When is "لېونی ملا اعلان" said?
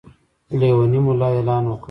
0.59-1.63